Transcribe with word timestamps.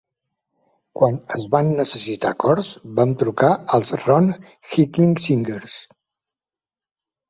Quan 0.99 1.19
es 1.39 1.43
van 1.57 1.69
necessitar 1.81 2.33
cors, 2.45 2.71
vam 3.03 3.15
trucar 3.23 3.53
els 3.79 3.95
Ron 4.03 4.35
Hicklin 4.43 5.17
Singers. 5.31 5.81